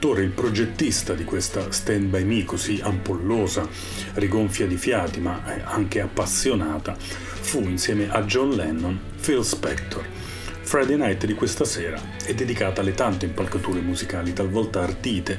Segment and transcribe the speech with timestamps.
[0.00, 3.68] il produttore, il progettista di questa Stand By Me così ampollosa,
[4.14, 10.02] rigonfia di fiati ma anche appassionata, fu insieme a John Lennon Phil Spector.
[10.62, 15.38] Friday Night di questa sera è dedicata alle tante impalcature musicali, talvolta ardite,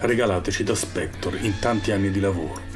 [0.00, 2.70] regalateci da Spector in tanti anni di lavoro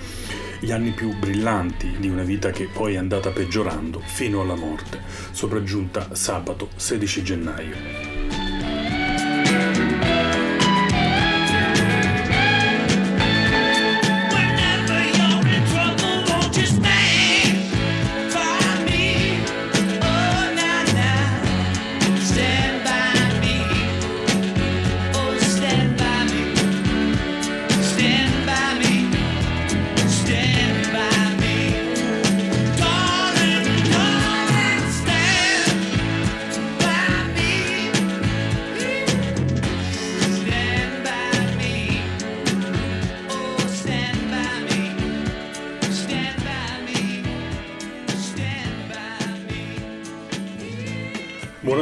[0.59, 5.03] gli anni più brillanti di una vita che poi è andata peggiorando fino alla morte,
[5.33, 7.96] sopraggiunta sabato 16 gennaio.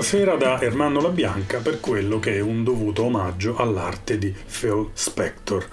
[0.04, 4.90] Buonasera da Ermanno La Bianca per quello che è un dovuto omaggio all'arte di Phil
[4.92, 5.66] Spector,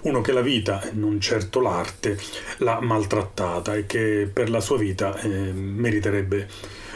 [0.00, 2.18] uno che la vita, non certo l'arte,
[2.58, 6.48] l'ha maltrattata e che per la sua vita eh, meriterebbe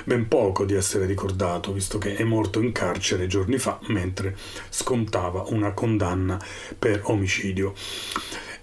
[0.03, 4.37] ben poco di essere ricordato, visto che è morto in carcere giorni fa mentre
[4.69, 6.45] scontava una condanna
[6.77, 7.73] per omicidio.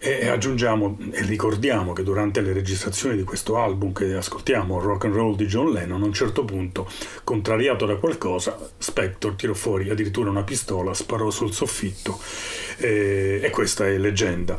[0.07, 5.13] E aggiungiamo e ricordiamo che durante le registrazioni di questo album che ascoltiamo, Rock and
[5.13, 6.89] Roll di John Lennon, a un certo punto,
[7.25, 12.17] contrariato da qualcosa, Spector tirò fuori addirittura una pistola, sparò sul soffitto
[12.77, 14.57] eh, e questa è leggenda.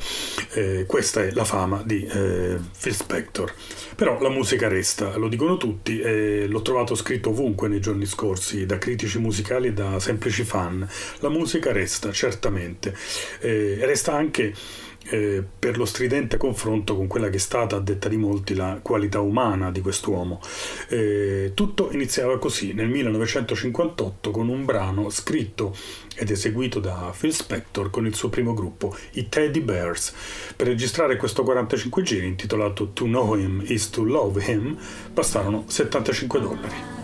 [0.52, 3.50] Eh, questa è la fama di eh, Phil Spector.
[3.96, 8.66] Però la musica resta, lo dicono tutti e l'ho trovato scritto ovunque nei giorni scorsi,
[8.66, 10.86] da critici musicali e da semplici fan.
[11.20, 12.94] La musica resta, certamente.
[13.40, 14.54] Resta anche
[15.10, 18.78] eh, per lo stridente confronto con quella che è stata, a detta di molti, la
[18.82, 20.40] qualità umana di quest'uomo.
[20.88, 25.74] Eh, tutto iniziava così, nel 1958, con un brano scritto
[26.16, 30.12] ed eseguito da Phil Spector con il suo primo gruppo, i Teddy Bears.
[30.56, 34.76] Per registrare questo 45 giri intitolato To Know Him is to Love Him
[35.12, 36.98] bastarono 75 dollari.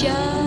[0.00, 0.39] just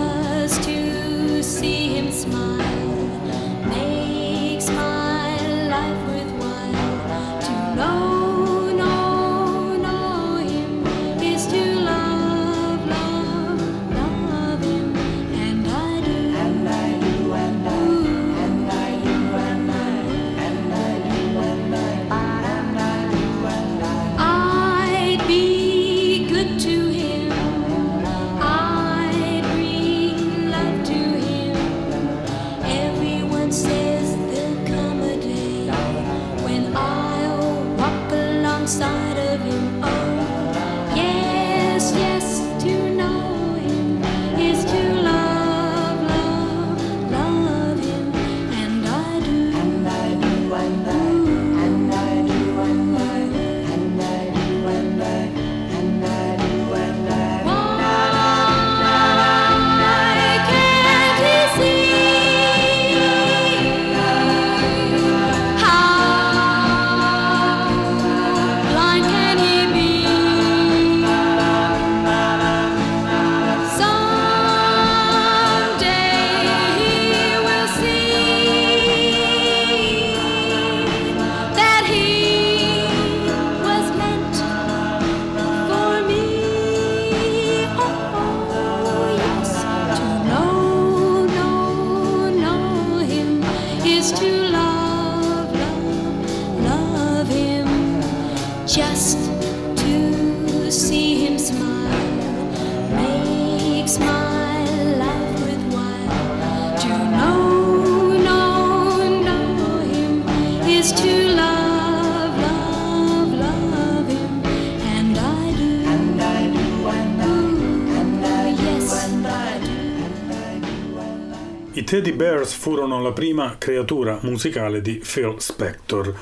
[122.64, 126.14] furono la prima creatura musicale di Phil Spector.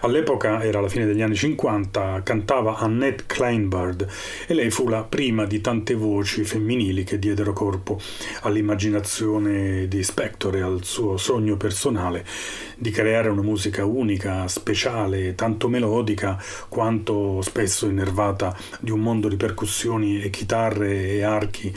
[0.00, 4.08] All'epoca, era la fine degli anni 50, cantava Annette Kleinbard
[4.52, 7.98] e lei fu la prima di tante voci femminili che diedero corpo
[8.42, 12.22] all'immaginazione di Spector e al suo sogno personale
[12.76, 16.36] di creare una musica unica, speciale, tanto melodica
[16.68, 21.72] quanto spesso innervata di un mondo di percussioni e chitarre e archi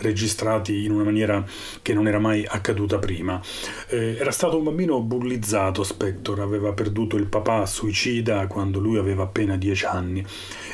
[0.00, 1.44] registrati in una maniera
[1.82, 3.40] che non era mai accaduta prima.
[3.88, 9.24] Eh, era stato un bambino bullizzato Spector, aveva perduto il papà suicida quando lui aveva
[9.24, 10.24] appena dieci anni.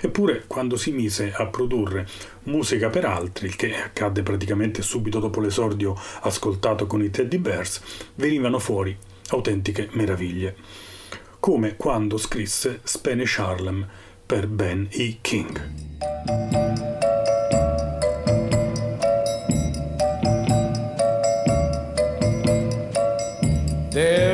[0.00, 2.06] Eppure, quando si mise a produrre
[2.44, 7.80] musica per altri, il che accadde praticamente subito dopo l'esordio ascoltato con i Teddy Bears,
[8.14, 8.96] venivano fuori
[9.28, 10.56] autentiche meraviglie,
[11.40, 13.86] come quando scrisse Spanish Harlem
[14.24, 15.18] per Ben E.
[15.20, 15.70] King.
[23.92, 24.25] There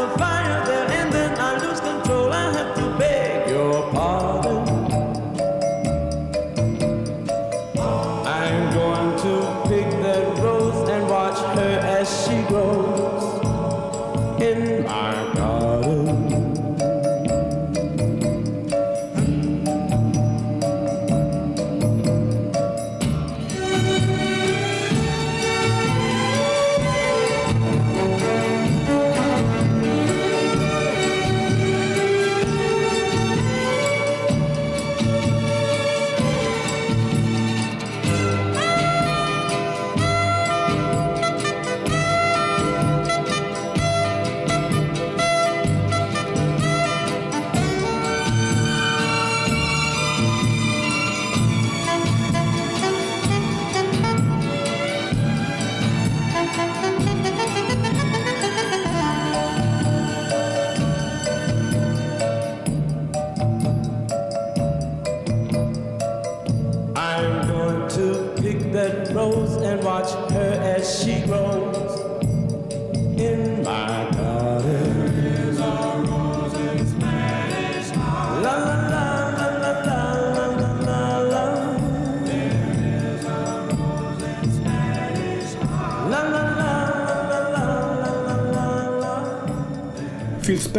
[0.00, 0.69] the fire.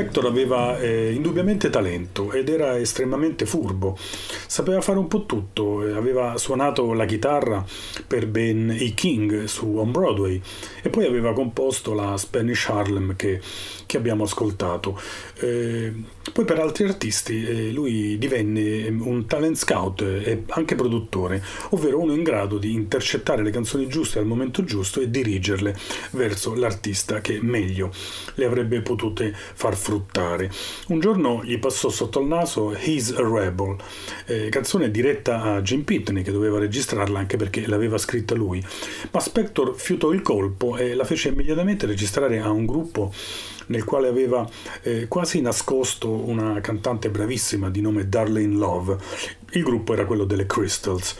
[0.01, 3.95] Spector aveva eh, indubbiamente talento ed era estremamente furbo.
[4.47, 7.63] Sapeva fare un po' tutto, aveva suonato la chitarra
[8.07, 8.93] per Ben E.
[8.95, 10.41] King su On Broadway
[10.81, 13.39] e poi aveva composto la Spanish Harlem che,
[13.91, 14.97] che abbiamo ascoltato.
[15.39, 15.91] Eh,
[16.31, 22.13] poi per altri artisti eh, lui divenne un talent scout e anche produttore, ovvero uno
[22.13, 25.75] in grado di intercettare le canzoni giuste al momento giusto e dirigerle
[26.11, 27.91] verso l'artista che meglio
[28.35, 30.49] le avrebbe potute far fruttare.
[30.87, 33.75] Un giorno gli passò sotto il naso He's a Rebel,
[34.25, 38.63] eh, canzone diretta a Jim Pitney che doveva registrarla anche perché l'aveva scritta lui,
[39.11, 43.11] ma Spector fiutò il colpo e la fece immediatamente registrare a un gruppo
[43.71, 44.47] nel quale aveva
[44.83, 48.97] eh, quasi nascosto una cantante bravissima di nome Darlene Love.
[49.53, 51.15] Il gruppo era quello delle Crystals.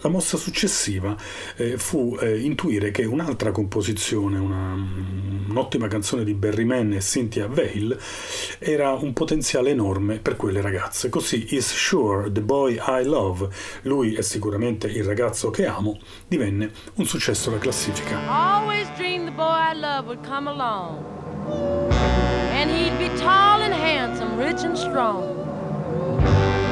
[0.00, 1.16] La mossa successiva
[1.56, 4.74] eh, fu eh, intuire che un'altra composizione, una,
[5.48, 7.98] un'ottima canzone di Barry Mann e Cynthia Vale,
[8.58, 11.08] era un potenziale enorme per quelle ragazze.
[11.08, 13.48] Così Is Sure the Boy I Love,
[13.82, 15.98] lui è sicuramente il ragazzo che amo,
[16.28, 18.28] divenne un successo da classifica.
[18.28, 21.23] Always dreamed the boy I love would come along.
[22.58, 25.22] And he'd be tall and handsome, rich and strong.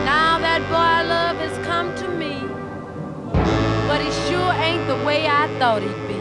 [0.04, 2.34] Now that boy I love has come to me.
[3.88, 6.11] but he sure ain't the way I thought he'd be.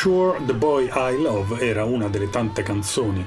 [0.00, 3.26] Sure the Boy I Love era una delle tante canzoni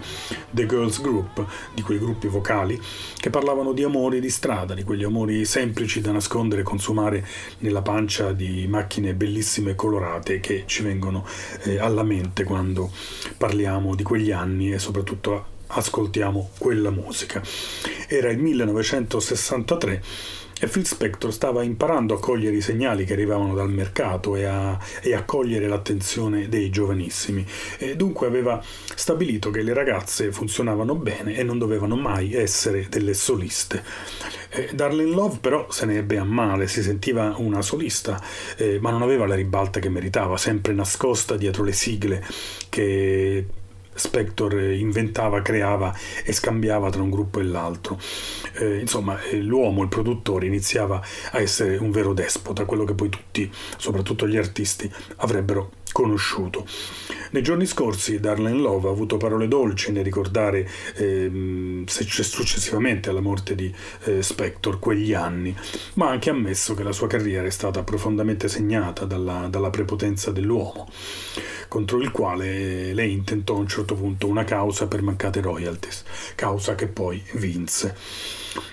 [0.49, 2.81] The Girls Group, di quei gruppi vocali,
[3.17, 7.81] che parlavano di amori di strada, di quegli amori semplici da nascondere e consumare nella
[7.81, 11.27] pancia di macchine bellissime e colorate che ci vengono
[11.63, 12.89] eh, alla mente quando
[13.35, 17.41] parliamo di quegli anni e soprattutto ascoltiamo quella musica.
[18.07, 20.03] Era il 1963
[20.63, 24.77] e Phil Spector stava imparando a cogliere i segnali che arrivavano dal mercato e a,
[25.01, 27.43] e a cogliere l'attenzione dei giovanissimi.
[27.79, 28.63] E dunque aveva
[28.95, 33.83] stabilito che le ragazze funzionavano bene e non dovevano mai essere delle soliste.
[34.51, 38.21] Eh, Darlene Love però se ne ebbe a male, si sentiva una solista,
[38.55, 42.23] eh, ma non aveva la ribalta che meritava, sempre nascosta dietro le sigle
[42.69, 43.45] che
[43.93, 45.93] Spector inventava, creava
[46.23, 47.99] e scambiava tra un gruppo e l'altro.
[48.53, 53.09] Eh, insomma, eh, l'uomo, il produttore, iniziava a essere un vero despota, quello che poi
[53.09, 56.65] tutti, soprattutto gli artisti, avrebbero conosciuto.
[57.31, 63.55] Nei giorni scorsi Darlene Love ha avuto parole dolci nel ricordare eh, successivamente alla morte
[63.55, 65.55] di eh, Spector quegli anni,
[65.95, 70.31] ma ha anche ammesso che la sua carriera è stata profondamente segnata dalla, dalla prepotenza
[70.31, 70.89] dell'uomo
[71.67, 76.03] contro il quale lei intentò a un certo punto una causa per mancate royalties,
[76.35, 77.95] causa che poi vinse.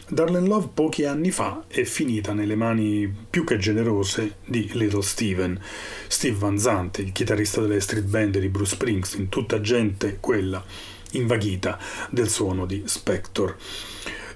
[0.08, 5.60] Darlene Love pochi anni fa è finita nelle mani più che generose di Little Steven,
[6.08, 10.64] Steve Van Zandt, il chitarrista delle street band di Bruce Springsteen, tutta gente quella
[11.12, 11.78] invaghita
[12.10, 13.56] del suono di Spector.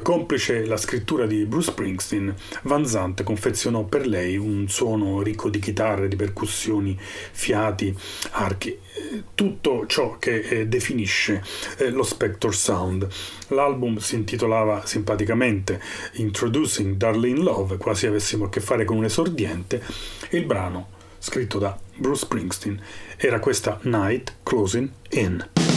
[0.03, 5.61] Complice la scrittura di Bruce Springsteen, Van Zandt confezionò per lei un suono ricco di
[5.61, 7.97] chitarre, di percussioni, fiati,
[8.33, 11.43] archi, eh, tutto ciò che eh, definisce
[11.79, 13.07] eh, lo Spector Sound.
[13.49, 15.81] L'album si intitolava simpaticamente
[16.15, 19.83] Introducing Darlene Love, quasi avessimo a che fare con un esordiente,
[20.29, 22.81] e il brano, scritto da Bruce Springsteen,
[23.17, 25.72] era questa Night Closing In.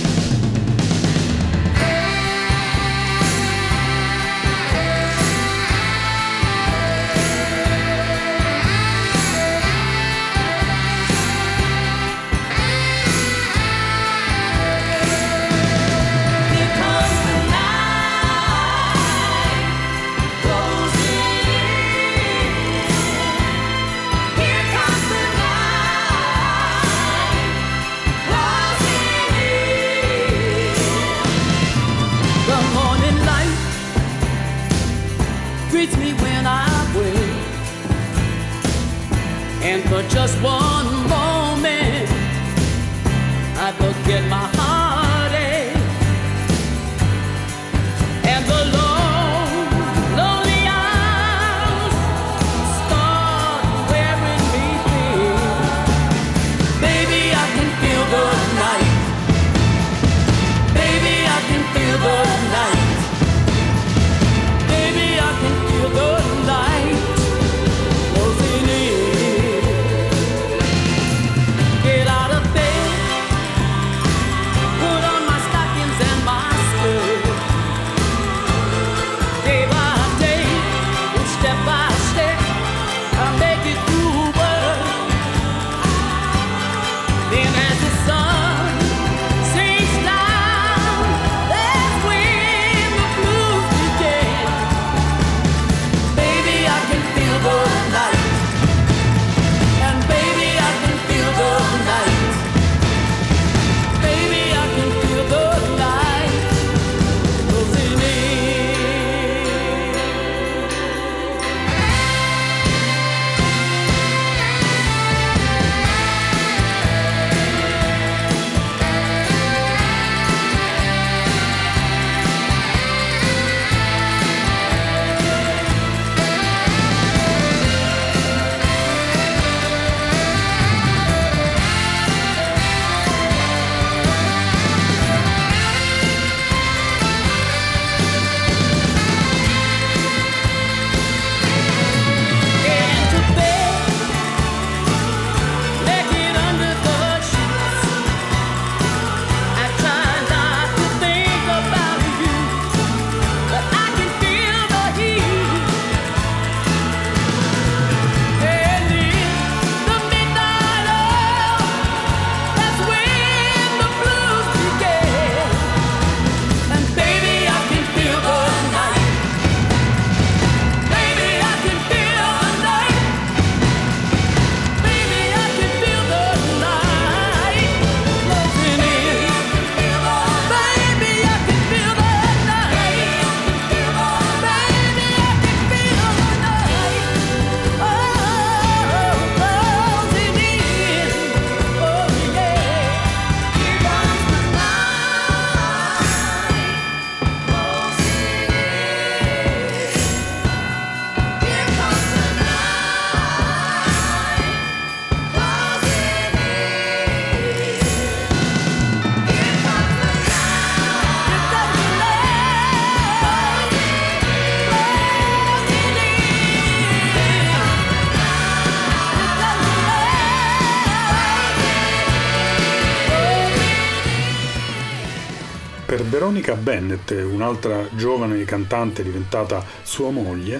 [226.25, 230.59] Veronica Bennett, un'altra giovane cantante diventata sua moglie,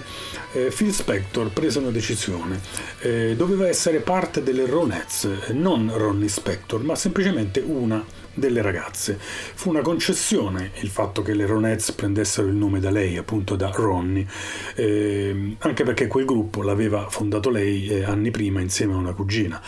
[0.56, 2.60] eh, Phil Spector prese una decisione.
[3.02, 9.18] Eh, doveva essere parte delle Ronettes, non Ronnie Spector, ma semplicemente una delle ragazze.
[9.20, 13.72] Fu una concessione il fatto che le Ronettes prendessero il nome da lei, appunto da
[13.74, 14.26] Ronnie,
[14.76, 19.62] eh, anche perché quel gruppo l'aveva fondato lei eh, anni prima insieme a una cugina.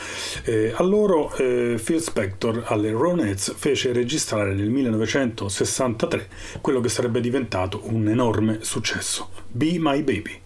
[0.44, 6.28] Eh, a loro eh, Phil Spector alle Ronettes fece registrare nel 1963
[6.62, 10.46] quello che sarebbe diventato un enorme successo, Be My Baby.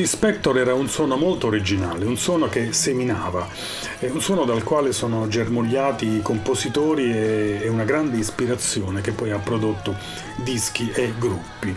[0.00, 3.46] Di Spector era un suono molto originale, un suono che seminava,
[3.98, 9.38] un suono dal quale sono germogliati i compositori e una grande ispirazione che poi ha
[9.38, 9.94] prodotto
[10.36, 11.76] dischi e gruppi.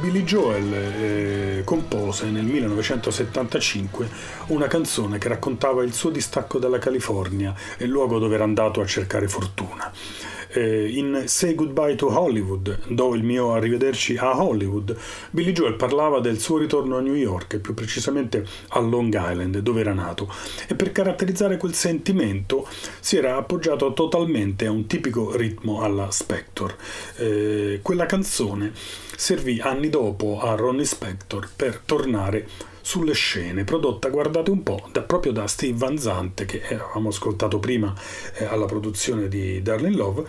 [0.00, 4.08] Billy Joel eh, compose nel 1975
[4.48, 8.86] una canzone che raccontava il suo distacco dalla California, il luogo dove era andato a
[8.86, 9.53] cercare fortuna
[10.54, 14.96] eh, in Say Goodbye to Hollywood, do il mio arrivederci a Hollywood,
[15.30, 19.80] Billy Joel parlava del suo ritorno a New York, più precisamente a Long Island, dove
[19.80, 20.32] era nato,
[20.68, 22.66] e per caratterizzare quel sentimento
[23.00, 26.76] si era appoggiato totalmente a un tipico ritmo alla Spector.
[27.16, 28.72] Eh, quella canzone
[29.16, 32.46] servì anni dopo a Ronnie Spector per tornare
[32.84, 37.58] sulle scene, prodotta, guardate un po', da, proprio da Steve Van Zante, che avevamo ascoltato
[37.58, 37.94] prima
[38.34, 40.26] eh, alla produzione di Darling Love,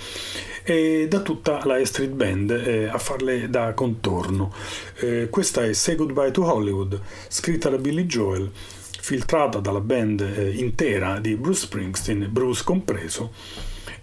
[0.64, 4.54] e da tutta la Street Band eh, a farle da contorno.
[5.00, 10.52] Eh, questa è Say Goodbye to Hollywood, scritta da Billy Joel, filtrata dalla band eh,
[10.52, 13.34] intera di Bruce Springsteen, Bruce compreso,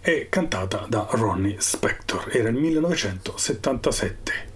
[0.02, 2.28] e cantata da Ronnie Spector.
[2.30, 4.51] Era il 1977.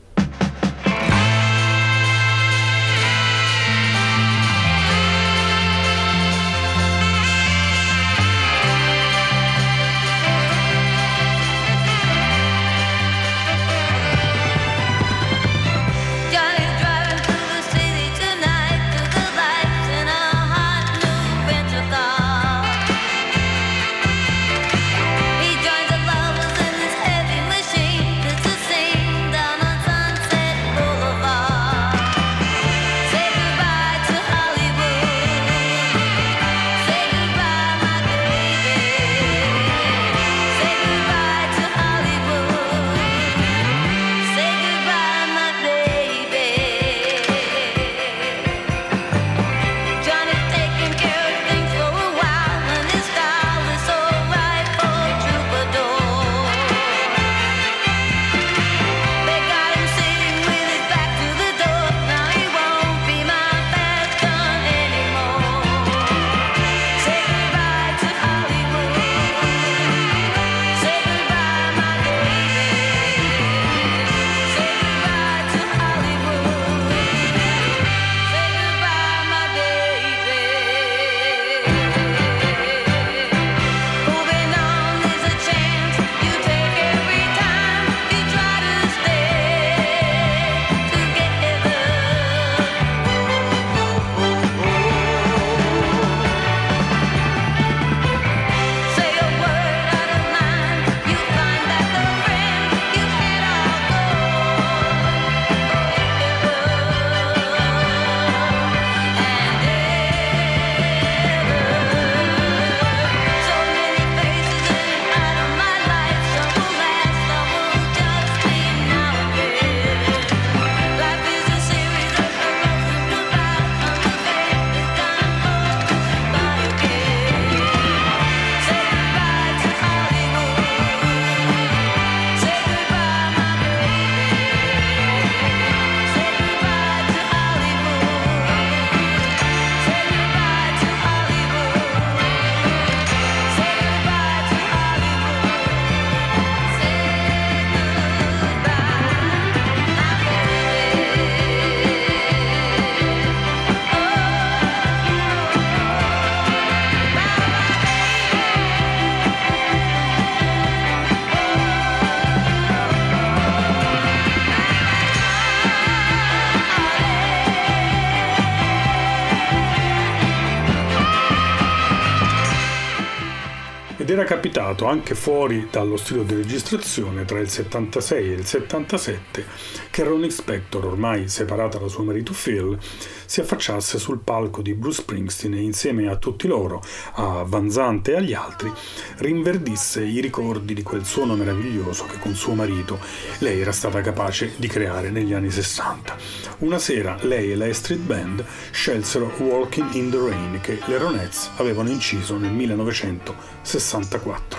[174.06, 179.44] ed era capitato anche fuori dallo studio di registrazione tra il 76 e il 77
[179.90, 182.78] che Ronnie Spector, ormai separata da suo marito Phil,
[183.24, 186.80] si affacciasse sul palco di Bruce Springsteen e insieme a tutti loro,
[187.14, 188.72] a Van Vanzante e agli altri,
[189.16, 193.00] rinverdisse i ricordi di quel suono meraviglioso che con suo marito
[193.38, 196.16] lei era stata capace di creare negli anni 60.
[196.58, 201.50] Una sera lei e la Street Band scelsero Walking in the Rain che le Ronettes
[201.56, 203.95] avevano inciso nel 1960.
[204.04, 204.56] 64.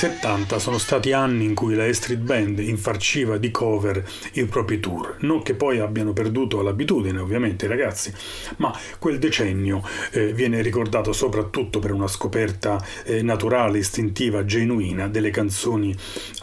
[0.00, 4.80] 70 sono stati anni in cui la E Street Band infarciva di cover i propri
[4.80, 8.10] tour, non che poi abbiano perduto l'abitudine ovviamente ragazzi,
[8.56, 15.28] ma quel decennio eh, viene ricordato soprattutto per una scoperta eh, naturale, istintiva, genuina delle
[15.28, 15.94] canzoni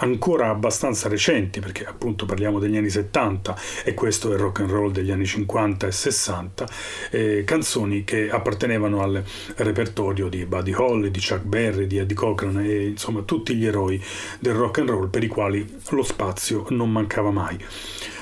[0.01, 4.69] ancora abbastanza recenti, perché appunto parliamo degli anni 70 e questo è il rock and
[4.69, 6.69] roll degli anni 50 e 60,
[7.09, 9.23] eh, canzoni che appartenevano al
[9.55, 14.01] repertorio di Buddy Holly, di Chuck Berry, di Eddie Cochran e insomma tutti gli eroi
[14.39, 17.57] del rock and roll per i quali lo spazio non mancava mai.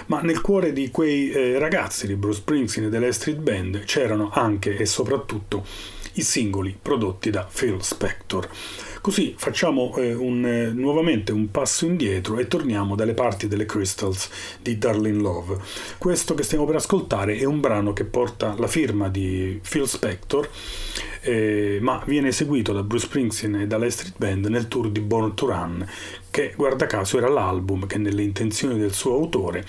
[0.07, 4.29] Ma nel cuore di quei eh, ragazzi di Bruce Springsteen e delle Street Band c'erano
[4.31, 5.65] anche e soprattutto
[6.13, 8.47] i singoli prodotti da Phil Spector.
[9.05, 14.31] Così facciamo eh, un, eh, nuovamente un passo indietro e torniamo dalle parti delle Crystals
[14.59, 15.59] di Darlene Love.
[15.99, 20.49] Questo che stiamo per ascoltare è un brano che porta la firma di Phil Spector,
[21.21, 25.35] eh, ma viene eseguito da Bruce Springsteen e dalla Street Band nel tour di Born
[25.35, 25.87] to Run,
[26.31, 29.63] che guarda caso era l'album che nelle intenzioni del suo autore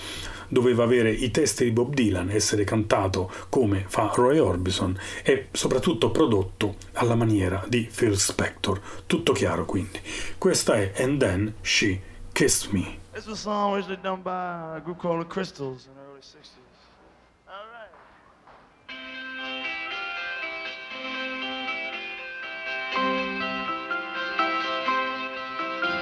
[0.47, 6.11] doveva avere i testi di Bob Dylan, essere cantato come fa Roy Orbison e soprattutto
[6.11, 8.81] prodotto alla maniera di Phil Spector.
[9.05, 9.99] Tutto chiaro quindi.
[10.37, 11.99] Questa è And Then She
[12.31, 12.99] Kissed Me.
[13.13, 16.21] This was a song originally done by a group called the Crystals in the early
[16.21, 16.56] 60s.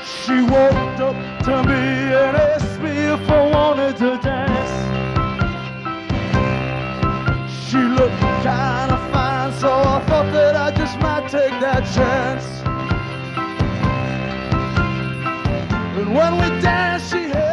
[0.05, 1.15] She walked up
[1.45, 4.73] to me and asked me if I wanted to dance.
[7.67, 12.45] She looked kind of fine, so I thought that I just might take that chance.
[15.97, 17.44] And when we danced, she held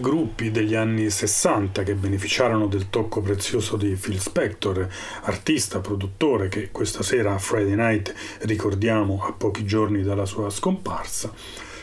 [0.00, 4.88] gruppi degli anni 60 che beneficiarono del tocco prezioso di Phil Spector,
[5.22, 11.32] artista, produttore che questa sera a Friday Night ricordiamo a pochi giorni dalla sua scomparsa,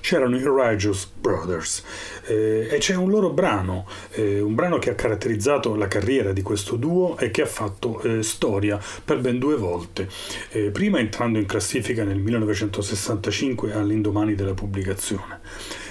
[0.02, 1.84] c'erano i Righteous Brothers.
[2.26, 6.42] Eh, e c'è un loro brano, eh, un brano che ha caratterizzato la carriera di
[6.44, 10.08] questo duo e che ha fatto eh, storia per ben due volte,
[10.52, 15.40] eh, prima entrando in classifica nel 1965 all'indomani della pubblicazione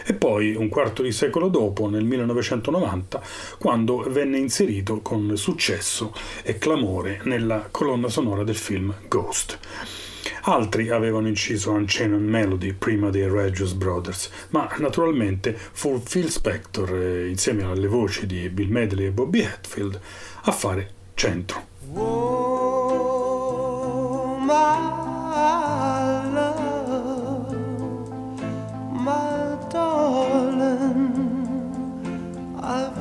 [0.05, 3.23] e poi un quarto di secolo dopo, nel 1990,
[3.59, 9.59] quando venne inserito con successo e clamore nella colonna sonora del film Ghost.
[10.43, 17.29] Altri avevano inciso Unchained Melody prima dei Regius Brothers, ma naturalmente fu Phil Spector, eh,
[17.29, 19.99] insieme alle voci di Bill Medley e Bobby Hatfield,
[20.43, 21.67] a fare centro.
[21.95, 22.35] Oh,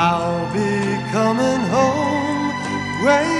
[0.00, 3.04] I'll be coming home.
[3.04, 3.37] Wait.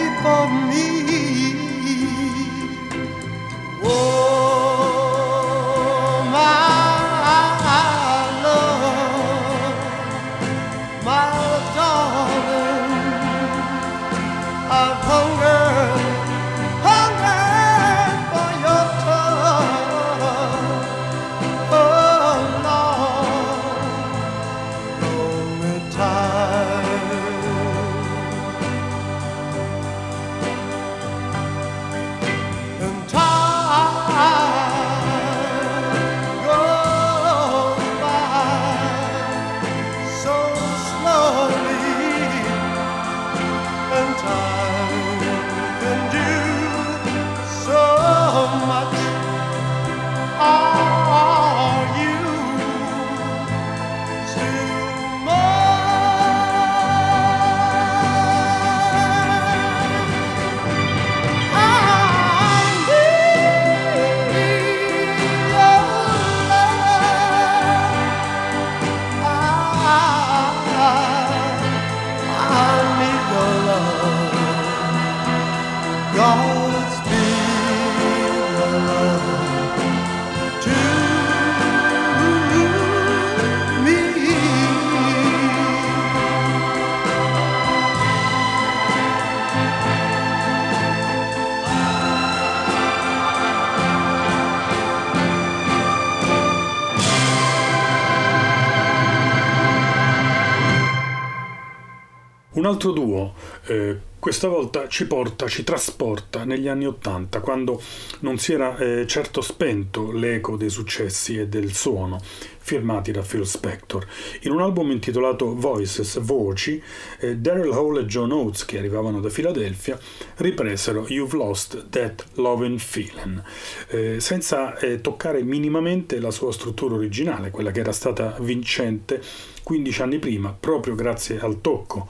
[102.65, 103.35] Altro duo,
[103.67, 107.81] eh, questa volta ci porta, ci trasporta negli anni Ottanta, quando
[108.21, 112.21] non si era eh, certo spento l'eco dei successi e del suono
[112.69, 114.07] firmati da Phil Spector.
[114.43, 116.83] In un album intitolato Voices, Voci,
[117.21, 119.99] eh, Daryl Hall e John Oates, che arrivavano da Filadelfia,
[120.37, 123.43] ripresero You've Lost That Lovin' Feeling,
[123.89, 129.23] eh, senza eh, toccare minimamente la sua struttura originale, quella che era stata vincente
[129.69, 132.09] 15 anni prima, proprio grazie al tocco,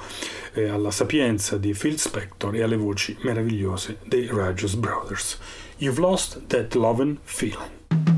[0.53, 5.41] eh, alla sapienza di Phil Spector e alle voci meravigliose dei Rogers Brothers.
[5.79, 8.18] You've Lost That Lovin' Feeling.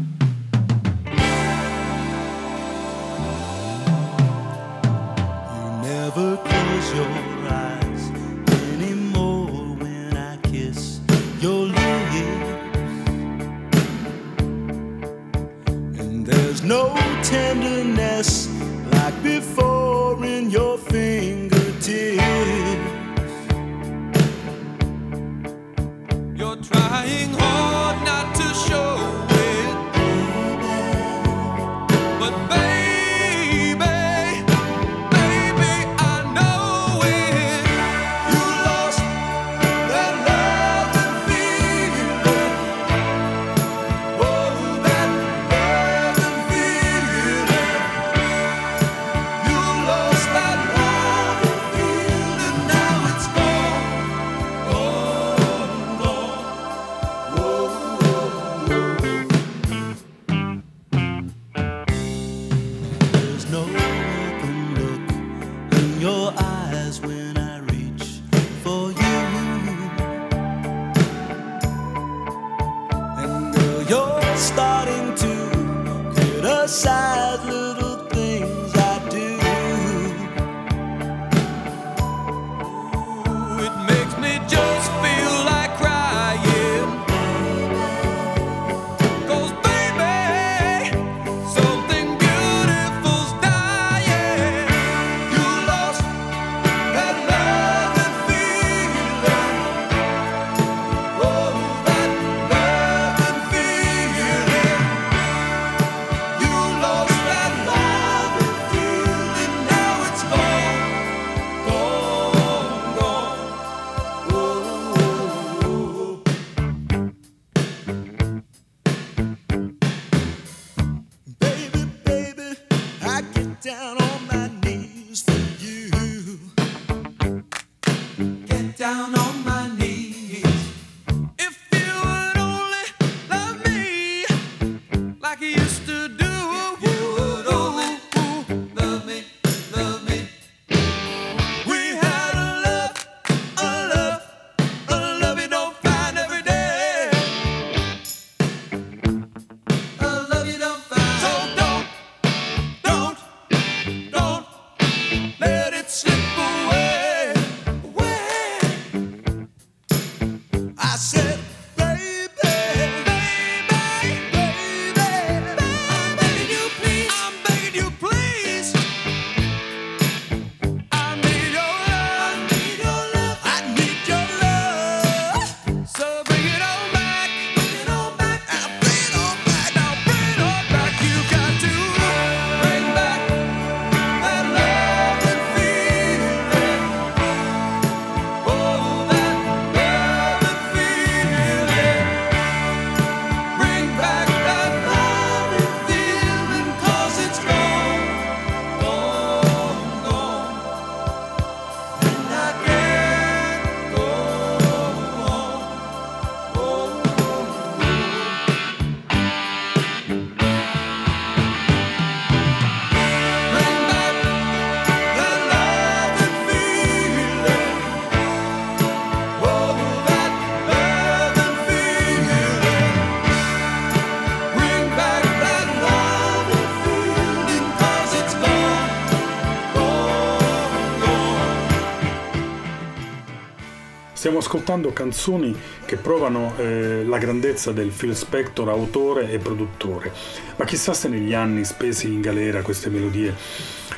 [234.21, 240.13] Stiamo ascoltando canzoni che provano eh, la grandezza del Phil Spector autore e produttore,
[240.57, 243.35] ma chissà se negli anni spesi in galera queste melodie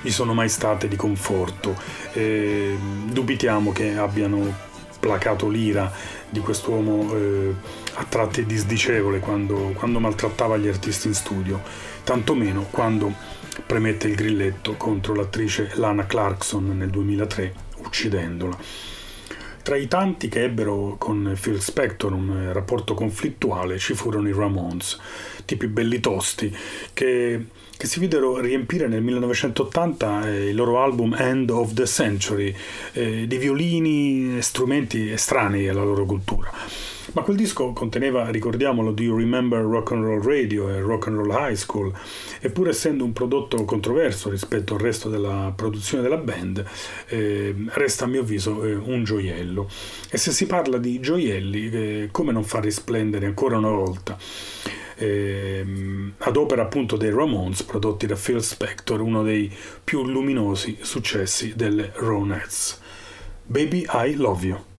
[0.01, 1.77] gli sono mai state di conforto.
[2.13, 4.47] Eh, dubitiamo che abbiano
[5.01, 5.93] placato l'ira
[6.31, 7.55] di quest'uomo eh,
[7.95, 11.61] a tratti disdicevole quando, quando maltrattava gli artisti in studio,
[12.05, 13.13] tantomeno quando
[13.67, 18.92] premette il grilletto contro l'attrice Lana Clarkson nel 2003, uccidendola.
[19.63, 24.99] Tra i tanti che ebbero con Phil Spector un rapporto conflittuale ci furono i Ramones,
[25.45, 26.55] tipi belli tosti,
[26.93, 27.47] che,
[27.77, 32.53] che si videro riempire nel 1980 eh, il loro album End of the Century
[32.93, 36.51] eh, di violini e strumenti estranei alla loro cultura.
[37.15, 41.17] Ma quel disco conteneva, ricordiamolo, Do You Remember Rock and Roll Radio e Rock and
[41.17, 41.93] Roll High School,
[42.41, 46.65] e pur essendo un prodotto controverso rispetto al resto della produzione della band,
[47.09, 49.69] eh, resta a mio avviso eh, un gioiello.
[50.11, 54.17] E se si parla di gioielli, eh, come non far risplendere ancora una volta?
[54.97, 55.67] Eh,
[56.17, 59.55] ad opera appunto dei Ramones prodotti da Phil Spector, uno dei
[59.85, 62.81] più luminosi successi delle Ronettes.
[63.45, 64.71] Baby I Love You.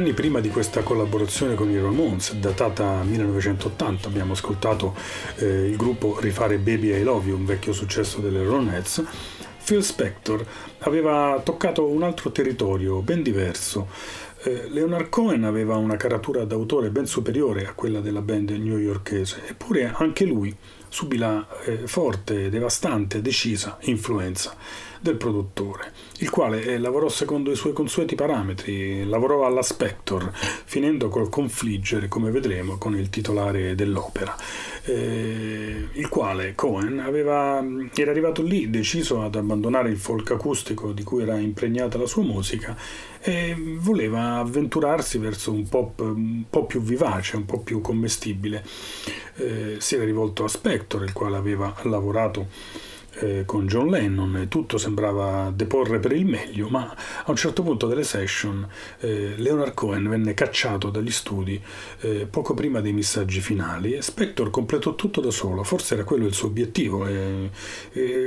[0.00, 4.94] Anni prima di questa collaborazione con i Ramones, datata 1980, abbiamo ascoltato
[5.36, 9.04] eh, il gruppo rifare Baby I Love You, un vecchio successo delle Ronettes,
[9.62, 10.42] Phil Spector
[10.78, 13.88] aveva toccato un altro territorio ben diverso.
[14.42, 19.92] Eh, Leonard Cohen aveva una caratura d'autore ben superiore a quella della band newyorkese, eppure
[19.94, 20.56] anche lui
[20.88, 24.56] subì la eh, forte, devastante, decisa influenza
[25.00, 31.08] del produttore, il quale eh, lavorò secondo i suoi consueti parametri, lavorò alla Spector, finendo
[31.08, 34.36] col confliggere, come vedremo, con il titolare dell'opera,
[34.84, 41.02] eh, il quale Cohen aveva, era arrivato lì deciso ad abbandonare il folk acustico di
[41.02, 42.76] cui era impregnata la sua musica
[43.22, 48.64] e voleva avventurarsi verso un pop un po' più vivace, un po' più commestibile.
[49.36, 52.48] Eh, si era rivolto a Spector, il quale aveva lavorato
[53.20, 57.86] eh, con John Lennon tutto sembrava deporre per il meglio, ma a un certo punto
[57.86, 58.66] delle session
[59.00, 61.60] eh, Leonard Cohen venne cacciato dagli studi
[62.00, 66.26] eh, poco prima dei messaggi finali e Spector completò tutto da solo, forse era quello
[66.26, 67.06] il suo obiettivo,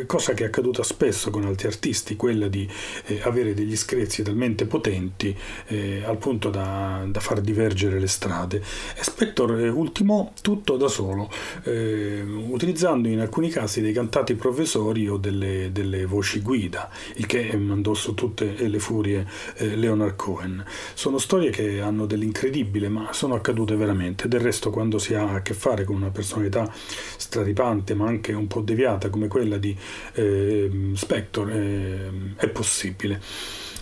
[0.05, 2.69] cosa che è accaduta spesso con altri artisti, quella di
[3.05, 5.35] eh, avere degli screzi talmente potenti
[5.67, 8.57] eh, al punto da, da, far divergere le strade.
[8.95, 11.31] E Spector eh, ultimò tutto da solo,
[11.63, 17.55] utilizzando in alcuni casi dei cantati professori accessori o delle, delle, voci guida, il che
[17.57, 19.25] mandò su tutte le furie
[19.55, 20.63] eh, Leonard Cohen.
[20.93, 24.27] Sono storie che hanno dell'incredibile, ma sono accadute veramente.
[24.27, 28.47] Del resto, quando si ha a che fare con una personalità straripante, ma anche un
[28.47, 29.75] po' deviata come quella di
[30.13, 33.21] eh, Spector, eh, è possibile.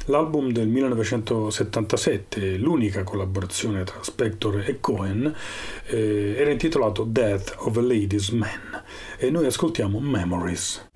[0.06, 5.34] L'album del 1977, l'unica collaborazione tra Spector e Cohen,
[5.86, 8.84] eh, era intitolato Death of a Ladies Man
[9.18, 10.90] e noi ascoltiamo Memories.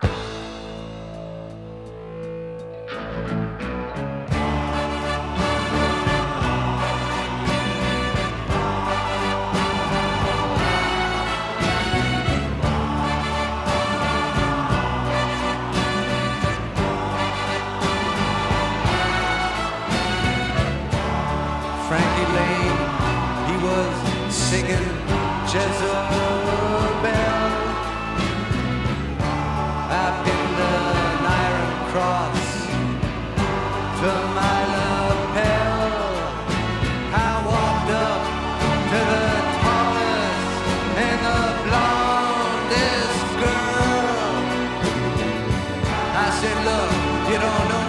[46.54, 47.85] love, you don't know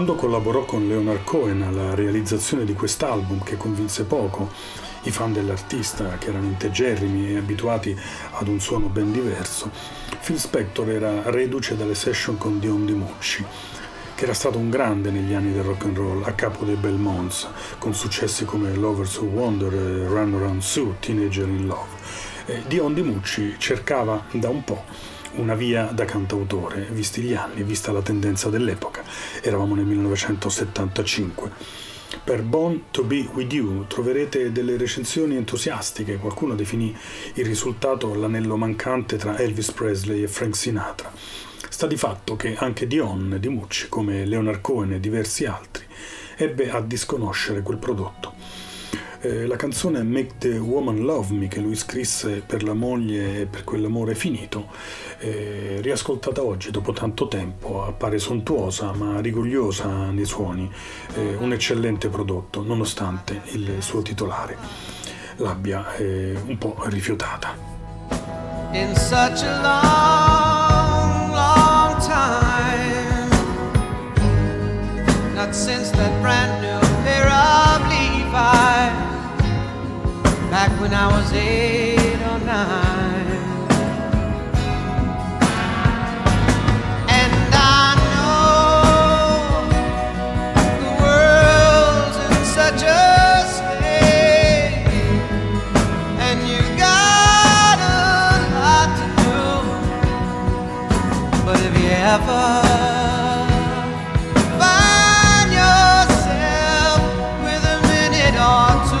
[0.00, 4.50] Quando collaborò con Leonard Cohen alla realizzazione di quest'album che convinse poco
[5.02, 7.94] i fan dell'artista, che erano integerrimi e abituati
[8.30, 9.70] ad un suono ben diverso,
[10.24, 13.44] Phil Spector era reduce dalle session con Dion DiMucci,
[14.14, 17.46] che era stato un grande negli anni del rock and roll, a capo dei Belmonts,
[17.76, 21.88] con successi come Lovers Who Wonder Run Around Sue, Teenager in Love.
[22.46, 24.82] E Dion DiMucci cercava da un po'
[25.32, 28.99] una via da cantautore, visti gli anni, vista la tendenza dell'epoca.
[29.42, 31.88] Eravamo nel 1975
[32.24, 36.96] per Born to Be With You troverete delle recensioni entusiastiche, qualcuno definì
[37.34, 41.12] il risultato l'anello mancante tra Elvis Presley e Frank Sinatra.
[41.68, 45.84] Sta di fatto che anche Dion di Mucci, come Leonard Cohen e diversi altri,
[46.36, 48.34] ebbe a disconoscere quel prodotto.
[49.22, 53.46] Eh, la canzone Make the Woman Love Me che lui scrisse per la moglie e
[53.46, 54.68] per quell'amore finito,
[55.18, 60.70] eh, riascoltata oggi dopo tanto tempo, appare sontuosa ma rigogliosa nei suoni,
[61.16, 64.56] eh, un eccellente prodotto nonostante il suo titolare
[65.36, 67.54] l'abbia eh, un po' rifiutata.
[68.72, 73.28] In such a long, long time,
[75.34, 76.59] not since that brand
[80.50, 83.38] back when I was eight or nine.
[87.08, 89.70] And I know
[90.82, 94.90] the world's in such a state,
[96.26, 99.62] and you got to know
[101.44, 102.46] but if ever
[104.58, 107.00] find yourself
[107.44, 107.78] with a
[108.36, 108.99] lot to do.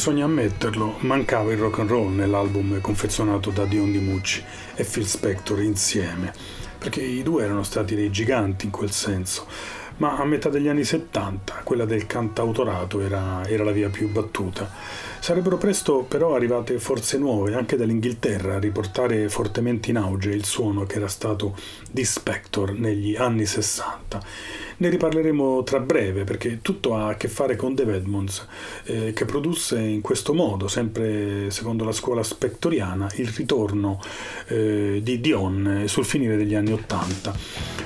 [0.00, 4.42] Bisogna ammetterlo, mancava il rock and roll nell'album confezionato da Dion DiMucci
[4.74, 6.32] e Phil Spector insieme,
[6.78, 9.46] perché i due erano stati dei giganti in quel senso,
[9.98, 14.70] ma a metà degli anni 70 quella del cantautorato era, era la via più battuta.
[15.20, 20.86] Sarebbero presto però arrivate forze nuove anche dall'Inghilterra a riportare fortemente in auge il suono
[20.86, 21.54] che era stato
[21.90, 24.20] di Spector negli anni 60
[24.80, 28.46] ne riparleremo tra breve perché tutto ha a che fare con Dave Edmonds,
[28.84, 34.00] eh, che produsse in questo modo, sempre secondo la scuola spectoriana, il ritorno
[34.46, 37.34] eh, di Dion sul finire degli anni Ottanta.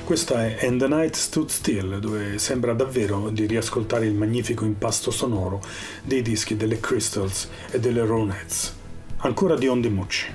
[0.04, 5.10] Questa è And the Night Stood Still, dove sembra davvero di riascoltare il magnifico impasto
[5.10, 5.60] sonoro
[6.04, 6.78] dei dischi delle
[7.24, 8.74] Crystals e delle Ronettes.
[9.18, 10.32] Ancora Di Mucci.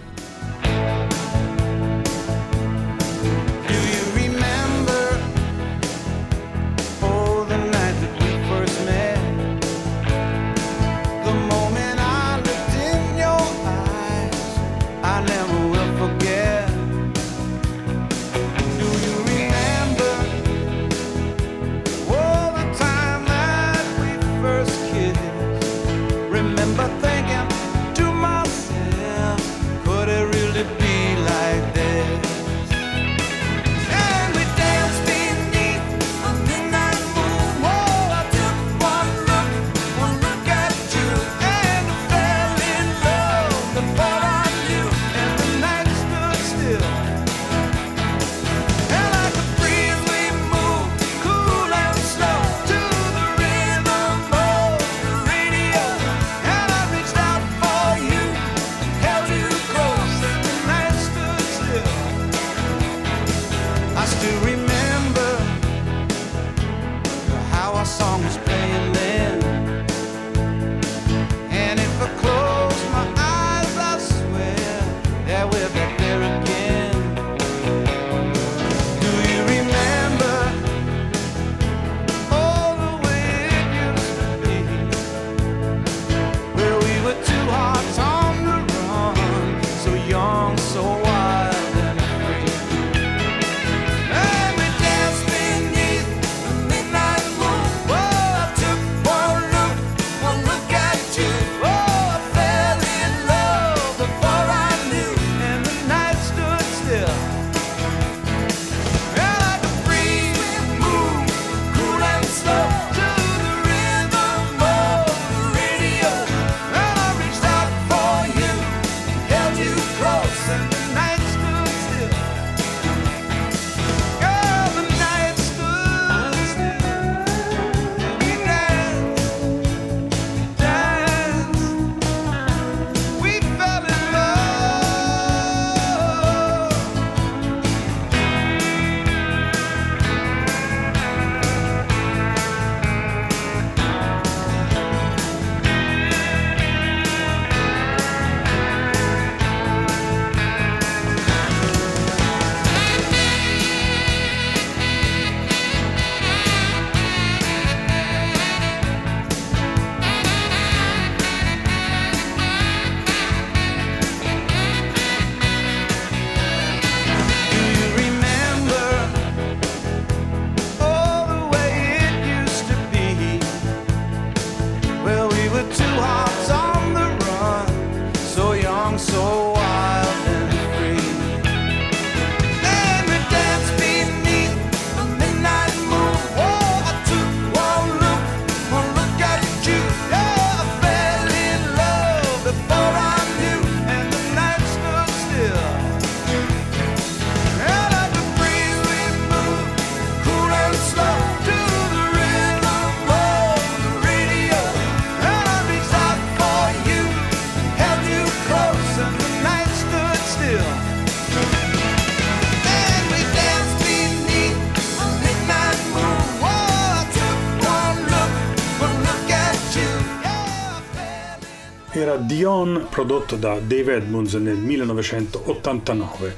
[222.40, 226.36] Dion prodotto da Dave Edmunds nel 1989.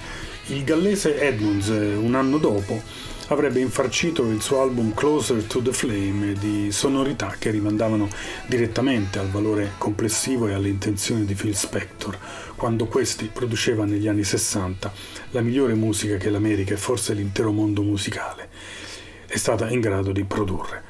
[0.48, 2.82] Il gallese Edmunds, un anno dopo,
[3.28, 8.10] avrebbe infarcito il suo album Closer to the Flame di sonorità che rimandavano
[8.48, 12.18] direttamente al valore complessivo e alle intenzioni di Phil Spector,
[12.56, 14.92] quando questi produceva negli anni 60
[15.30, 18.50] la migliore musica che l'America e forse l'intero mondo musicale
[19.28, 20.82] è stata in grado di produrre.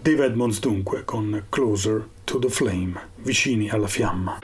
[0.00, 4.38] Dave Edmonds dunque con Closer to the Flame, vicini alla fiamma.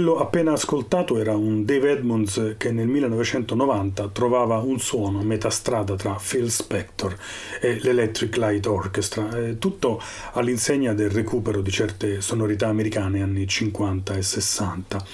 [0.00, 5.50] Quello appena ascoltato era un Dave Edmonds che nel 1990 trovava un suono a metà
[5.50, 7.14] strada tra Phil Spector
[7.60, 10.00] e l'Electric Light Orchestra, eh, tutto
[10.32, 15.04] all'insegna del recupero di certe sonorità americane anni 50 e 60.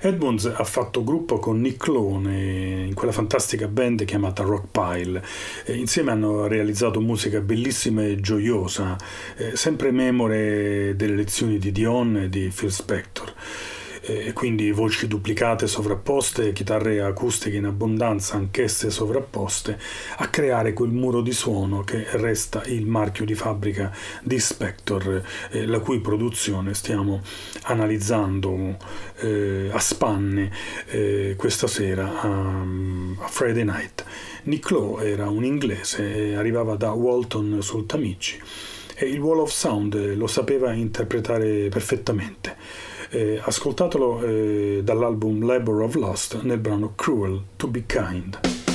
[0.00, 5.22] Edmonds ha fatto gruppo con Nick Clone in quella fantastica band chiamata Rockpile.
[5.66, 8.96] Insieme hanno realizzato musica bellissima e gioiosa,
[9.36, 13.34] eh, sempre memore delle lezioni di Dion e di Phil Spector
[14.06, 19.78] e quindi voci duplicate sovrapposte, chitarre acustiche in abbondanza, anch'esse sovrapposte,
[20.18, 23.92] a creare quel muro di suono che resta il marchio di fabbrica
[24.22, 27.22] di Spector, eh, la cui produzione stiamo
[27.62, 28.76] analizzando
[29.16, 30.52] eh, a spanne
[30.86, 32.64] eh, questa sera a,
[33.18, 34.04] a Friday Night.
[34.44, 38.40] Nick Lowe era un inglese arrivava da Walton sul Tamigi
[38.94, 42.56] e il Wall of Sound lo sapeva interpretare perfettamente.
[43.10, 48.65] Eh, ascoltatelo eh, dall'album Labor of Lost nel brano Cruel to be Kind.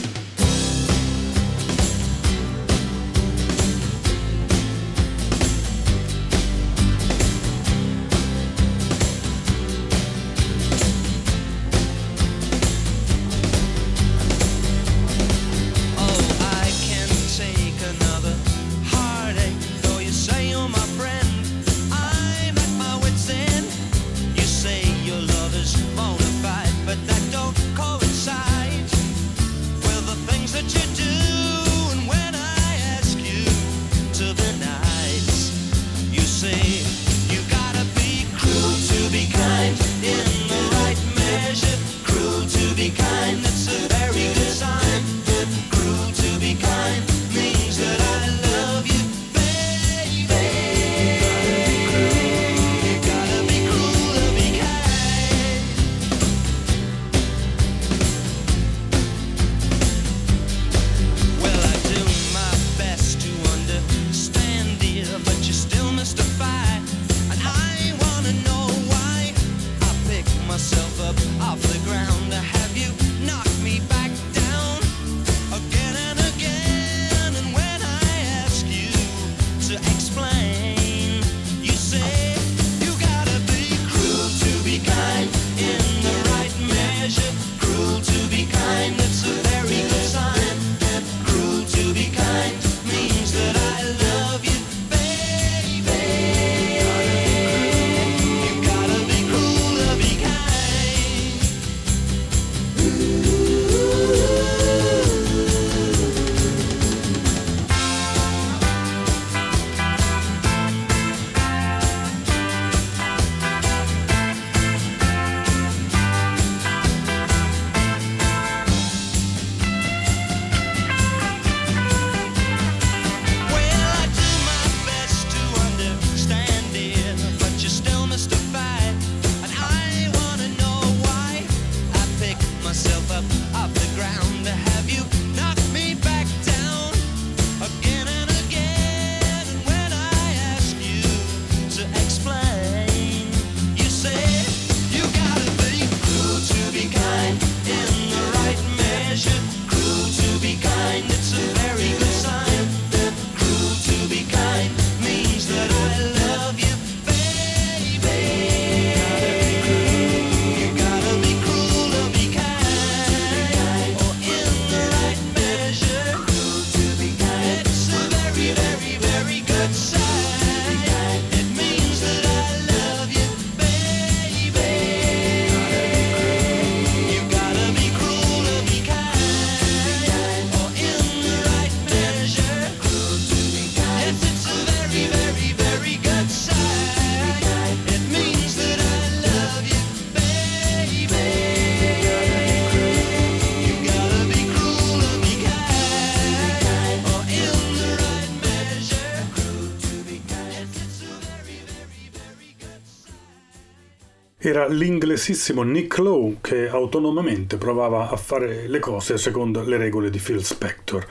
[204.61, 210.19] Era l'inglesissimo Nick Lowe che autonomamente provava a fare le cose secondo le regole di
[210.19, 211.05] Phil Spector,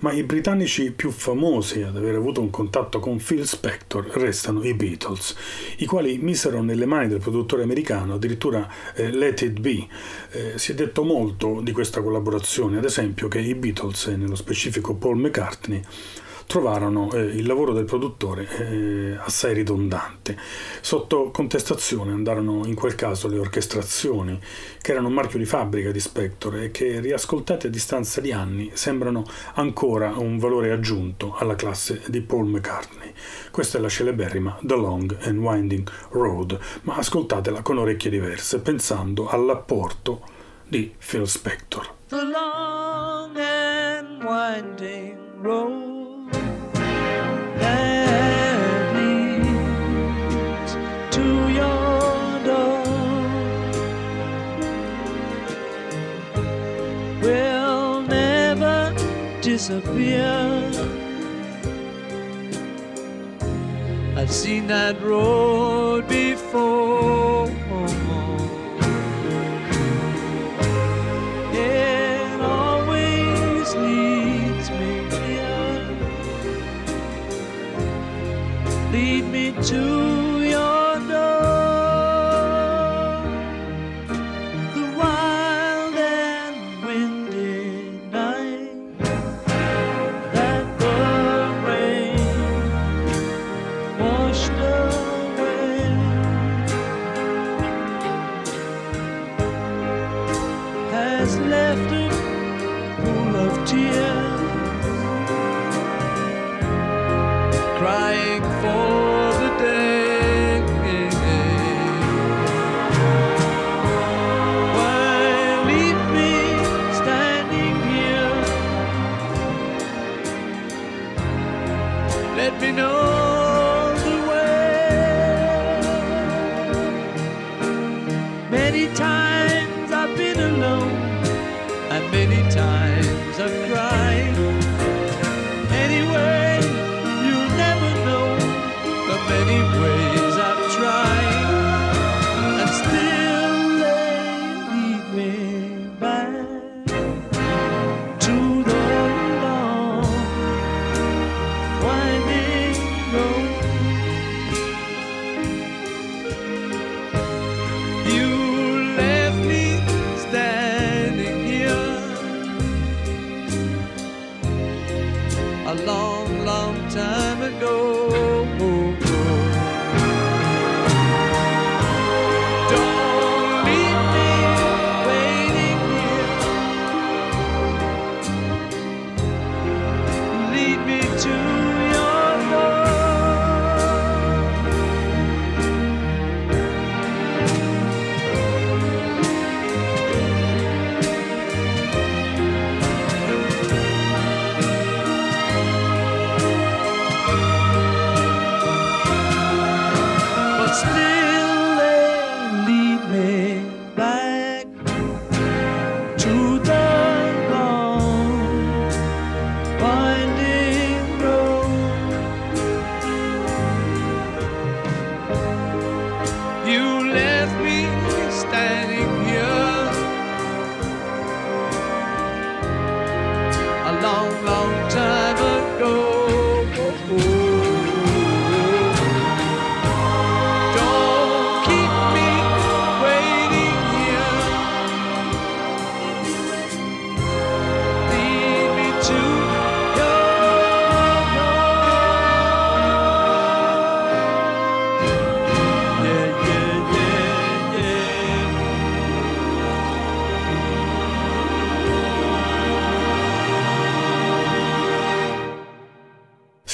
[0.00, 4.74] ma i britannici più famosi ad aver avuto un contatto con Phil Spector restano i
[4.74, 5.34] Beatles,
[5.78, 9.86] i quali misero nelle mani del produttore americano addirittura eh, Let It Be.
[10.30, 14.36] Eh, si è detto molto di questa collaborazione, ad esempio che i Beatles, e nello
[14.36, 15.82] specifico Paul McCartney,
[16.52, 20.36] trovarono eh, il lavoro del produttore eh, assai ridondante.
[20.82, 24.38] Sotto contestazione andarono in quel caso le orchestrazioni,
[24.82, 28.70] che erano un marchio di fabbrica di Spector e che riascoltate a distanza di anni
[28.74, 29.24] sembrano
[29.54, 33.14] ancora un valore aggiunto alla classe di Paul McCartney.
[33.50, 39.26] Questa è la celeberrima The Long and Winding Road, ma ascoltatela con orecchie diverse, pensando
[39.26, 40.20] all'apporto
[40.68, 41.94] di Phil Spector.
[42.08, 46.01] The long and winding road
[51.12, 52.82] to your door
[57.20, 58.94] will never
[59.42, 60.70] disappear.
[64.16, 67.50] I've seen that road before.
[71.52, 74.92] It always leads me
[79.32, 80.21] me to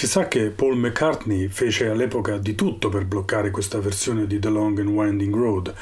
[0.08, 4.78] sa che Paul McCartney fece all'epoca di tutto per bloccare questa versione di The Long
[4.78, 5.74] and Winding Road,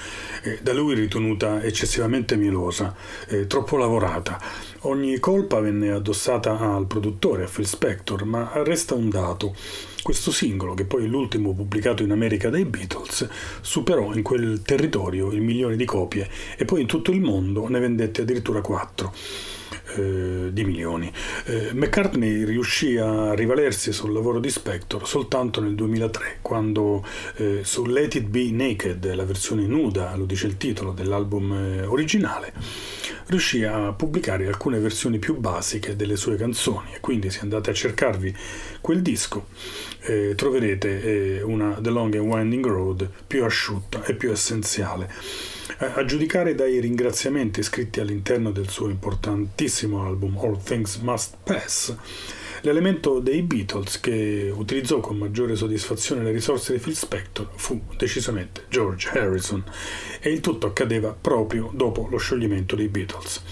[0.43, 2.93] eh, da lui ritenuta eccessivamente mielosa,
[3.29, 4.41] eh, troppo lavorata.
[4.81, 9.55] Ogni colpa venne addossata al produttore, a Phil Spector, ma resta un dato.
[10.03, 13.29] Questo singolo, che poi è l'ultimo pubblicato in America dai Beatles,
[13.61, 17.79] superò in quel territorio il milione di copie e poi in tutto il mondo ne
[17.79, 19.13] vendette addirittura quattro.
[19.97, 21.11] Eh, di milioni.
[21.45, 27.05] Eh, McCartney riuscì a rivalersi sul lavoro di Spector soltanto nel 2003, quando
[27.37, 31.85] eh, su Let It Be Naked, la versione nuda, lo dice il titolo dell'album eh,
[31.85, 32.53] originale,
[33.27, 37.75] riuscì a pubblicare alcune versioni più basiche delle sue canzoni e quindi se andate a
[37.75, 38.35] cercarvi
[38.81, 39.49] quel disco
[40.03, 41.03] eh, troverete
[41.39, 45.11] eh, una The Long and Winding Road più asciutta e più essenziale.
[45.79, 51.95] Eh, a giudicare dai ringraziamenti scritti all'interno del suo importantissimo album All Things Must Pass,
[52.63, 58.65] L'elemento dei Beatles che utilizzò con maggiore soddisfazione le risorse di Phil Spector fu decisamente
[58.69, 59.63] George Harrison
[60.21, 63.43] e il tutto accadeva proprio dopo lo scioglimento dei Beatles.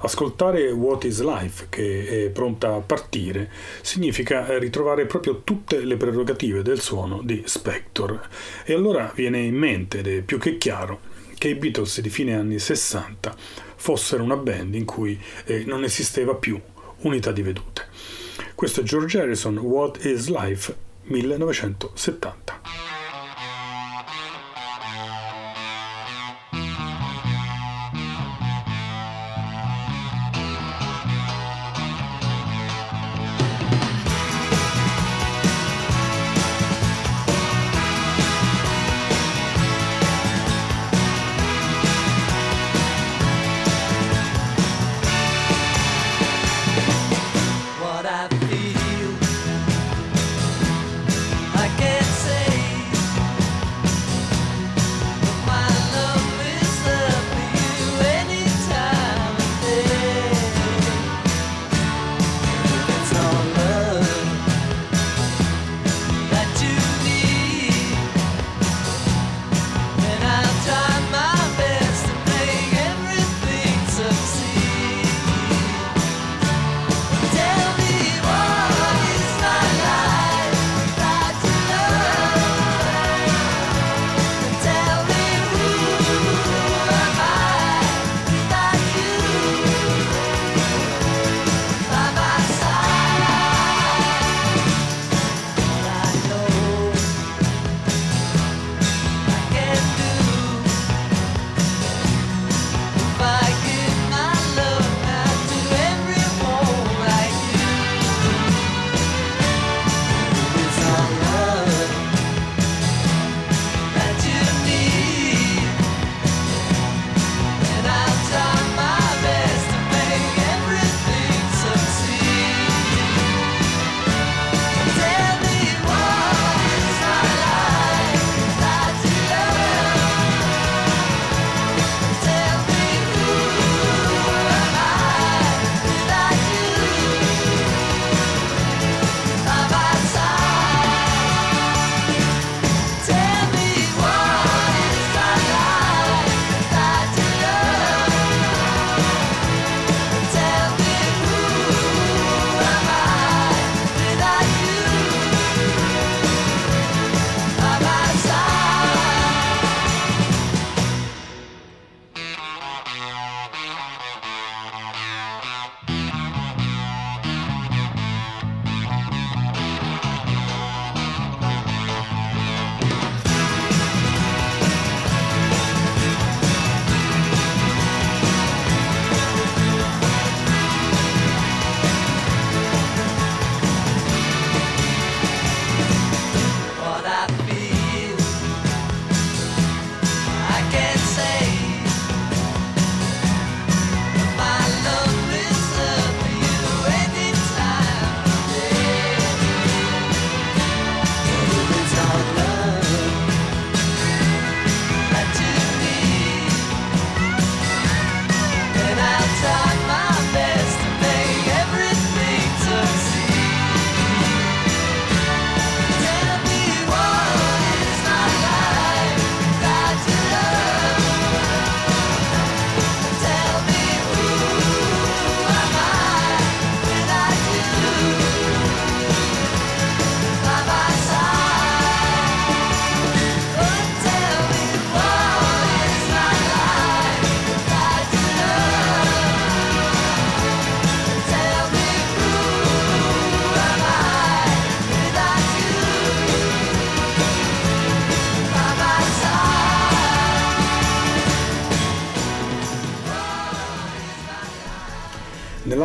[0.00, 3.50] Ascoltare What is Life, che è pronta a partire,
[3.80, 8.28] significa ritrovare proprio tutte le prerogative del suono di Spector.
[8.64, 11.00] E allora viene in mente, ed è più che chiaro,
[11.38, 13.34] che i Beatles di fine anni 60
[13.76, 16.60] fossero una band in cui eh, non esisteva più
[17.00, 17.86] unità di vedute.
[18.54, 22.85] Questo è George Harrison, What is Life, 1970.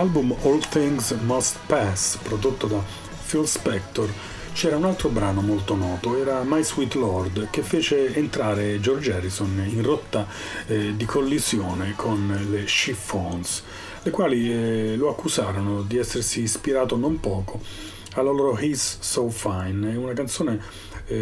[0.02, 2.84] Nell'album All Things Must Pass, prodotto da
[3.28, 4.11] Phil Spector,
[4.52, 9.64] c'era un altro brano molto noto, era My Sweet Lord, che fece entrare George Harrison
[9.64, 10.26] in rotta
[10.65, 13.61] eh, di collisione con le Chiffons,
[14.02, 17.61] le quali eh, lo accusarono di essersi ispirato non poco
[18.14, 20.60] alla loro He's So Fine, una canzone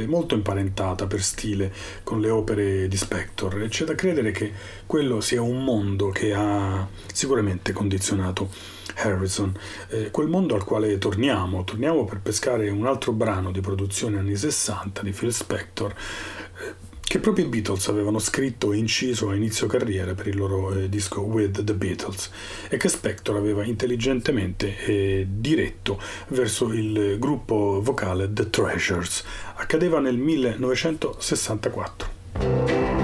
[0.08, 1.72] molto imparentata per stile
[2.04, 4.52] con le opere di Spector e c'è da credere che
[4.86, 8.50] quello sia un mondo che ha sicuramente condizionato
[8.96, 9.54] Harrison,
[9.90, 14.36] eh, quel mondo al quale torniamo, torniamo per pescare un altro brano di produzione anni
[14.36, 15.94] 60 di Phil Spector
[17.10, 20.88] che proprio i Beatles avevano scritto e inciso a inizio carriera per il loro eh,
[20.90, 22.30] disco With the Beatles
[22.70, 29.24] e che Spector aveva intelligentemente eh, diretto verso il gruppo vocale The Treasures.
[29.56, 32.99] Accadeva nel 1964.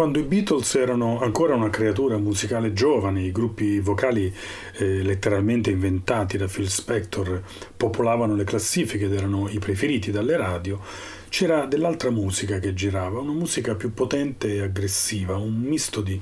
[0.00, 4.34] Quando i Beatles erano ancora una creatura musicale giovane, i gruppi vocali
[4.78, 7.42] eh, letteralmente inventati da Phil Spector
[7.76, 10.80] popolavano le classifiche ed erano i preferiti dalle radio,
[11.28, 16.18] c'era dell'altra musica che girava, una musica più potente e aggressiva, un misto di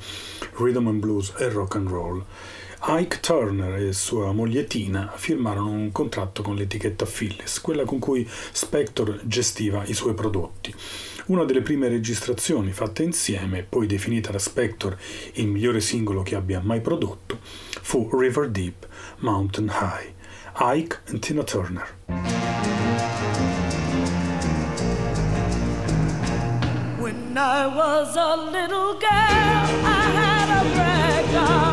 [0.57, 2.25] rhythm and blues e rock and roll.
[2.89, 8.29] Ike Turner e sua moglie Tina firmarono un contratto con l'etichetta Phyllis, quella con cui
[8.29, 10.75] Spector gestiva i suoi prodotti.
[11.29, 14.97] Una delle prime registrazioni fatte insieme, poi definita da Spector
[15.35, 18.89] il migliore singolo che abbia mai prodotto, fu River Deep,
[19.19, 20.15] Mountain High,
[20.79, 21.97] Ike e Tina Turner.
[26.97, 31.68] When I was a little girl, I had a rag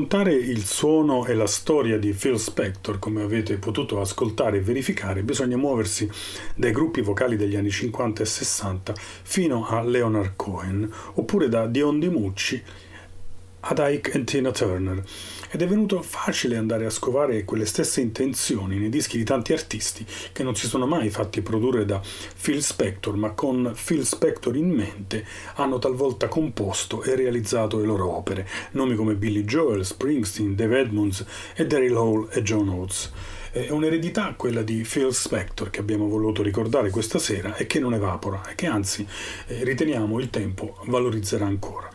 [0.00, 5.22] raccontare il suono e la storia di Phil Spector, come avete potuto ascoltare e verificare,
[5.22, 6.10] bisogna muoversi
[6.54, 12.00] dai gruppi vocali degli anni 50 e 60 fino a Leonard Cohen, oppure da Dion
[12.00, 12.62] DiMucci
[13.60, 15.02] ad Ike e Tina Turner
[15.52, 20.06] ed è venuto facile andare a scovare quelle stesse intenzioni nei dischi di tanti artisti
[20.32, 22.00] che non si sono mai fatti produrre da
[22.40, 28.14] Phil Spector, ma con Phil Spector in mente hanno talvolta composto e realizzato le loro
[28.14, 31.24] opere, nomi come Billy Joel, Springsteen, Dave Edmunds
[31.56, 33.10] e Daryl Hall e John Oates.
[33.50, 37.94] È un'eredità quella di Phil Spector che abbiamo voluto ricordare questa sera e che non
[37.94, 39.04] evapora e che anzi
[39.48, 41.90] eh, riteniamo il tempo valorizzerà ancora.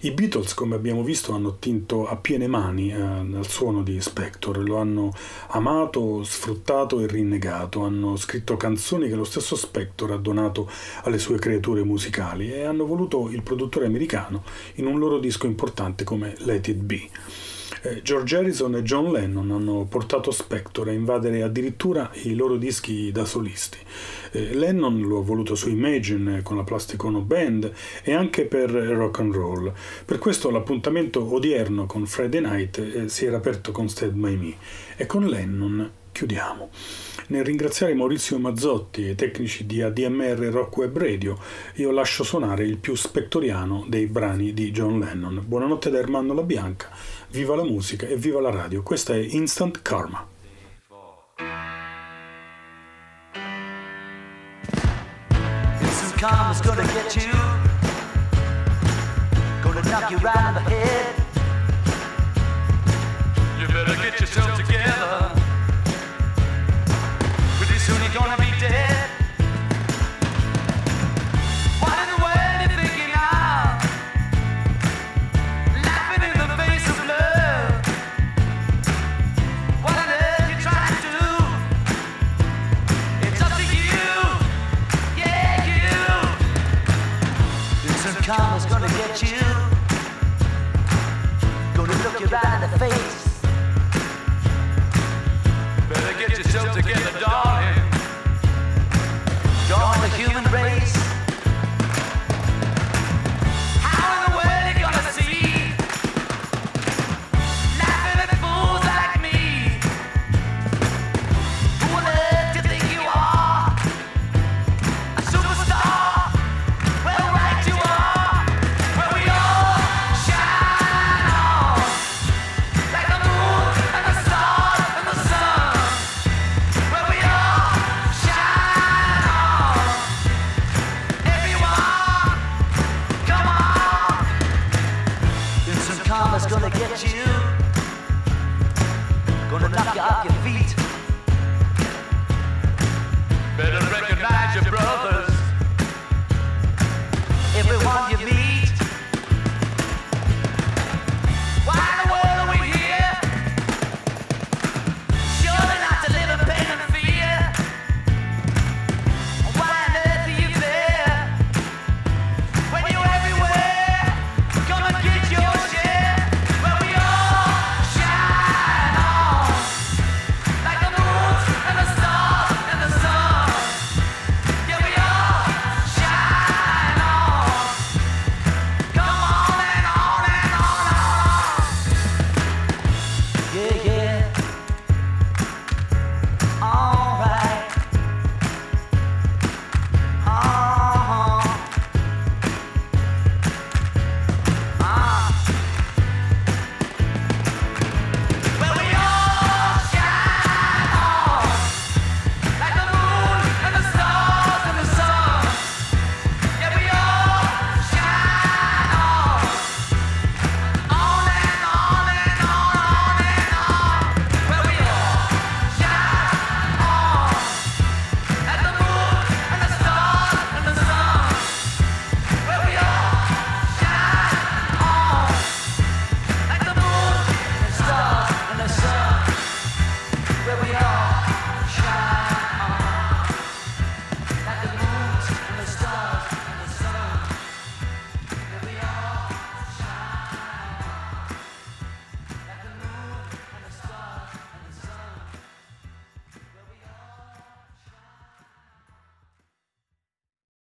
[0.00, 4.58] I Beatles, come abbiamo visto, hanno tinto a piene mani eh, al suono di Spector,
[4.58, 5.10] lo hanno
[5.48, 10.70] amato, sfruttato e rinnegato, hanno scritto canzoni che lo stesso Spector ha donato
[11.04, 14.44] alle sue creature musicali e hanno voluto il produttore americano
[14.74, 17.08] in un loro disco importante come Let It Be.
[17.86, 23.12] Eh, George Harrison e John Lennon hanno portato Spector a invadere addirittura i loro dischi
[23.12, 23.78] da solisti.
[24.32, 27.72] Eh, Lennon lo ha voluto su Imagine con la Plastic Ono Band
[28.02, 29.72] e anche per rock and roll.
[30.04, 34.54] Per questo l'appuntamento odierno con Friday Night eh, si era aperto con Stead By Me
[34.96, 36.70] e con Lennon chiudiamo.
[37.28, 41.38] Nel ringraziare Maurizio Mazzotti e i tecnici di ADMR Rock Web Radio,
[41.74, 45.42] io lascio suonare il più spettoriano dei brani di John Lennon.
[45.44, 46.88] Buonanotte da Ermanno La Bianca,
[47.30, 48.82] Viva la musica e viva la radio.
[48.82, 50.26] Questa è Instant Karma.
[55.80, 57.32] Instant karma's gonna get you.
[59.62, 61.14] Gonna knock you right in the head.
[63.58, 65.32] You better get yourself together.
[67.58, 68.45] Pretty soon you're gonna be